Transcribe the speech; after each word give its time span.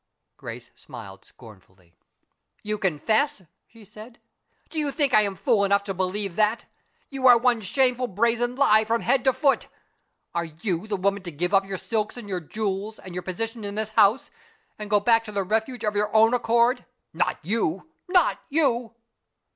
Grace 0.35 0.71
smiled 0.73 1.23
scornfully. 1.23 1.93
"You 2.63 2.79
confess!" 2.79 3.43
she 3.67 3.85
said. 3.85 4.19
"Do 4.71 4.79
you 4.79 4.91
think 4.91 5.13
I 5.13 5.21
am 5.21 5.35
fool 5.35 5.63
enough 5.63 5.83
to 5.83 5.93
believe 5.93 6.35
that? 6.37 6.65
You 7.11 7.27
are 7.27 7.37
one 7.37 7.61
shameful 7.61 8.07
brazen 8.07 8.55
lie 8.55 8.83
from 8.83 9.01
head 9.01 9.23
to 9.25 9.31
foot! 9.31 9.67
Are 10.33 10.45
you 10.45 10.87
the 10.87 10.95
woman 10.97 11.21
to 11.21 11.31
give 11.31 11.53
up 11.53 11.67
your 11.67 11.77
silks 11.77 12.17
and 12.17 12.27
your 12.27 12.39
jewels, 12.39 12.97
and 12.97 13.13
your 13.13 13.21
position 13.21 13.63
in 13.63 13.75
this 13.75 13.91
house, 13.91 14.31
and 14.79 14.89
to 14.89 14.89
go 14.89 14.99
back 14.99 15.23
to 15.25 15.31
the 15.31 15.43
Refuge 15.43 15.83
of 15.83 15.95
your 15.95 16.09
own 16.15 16.33
accord? 16.33 16.83
Not 17.13 17.37
you 17.43 17.91
not 18.07 18.39
you!" 18.49 18.95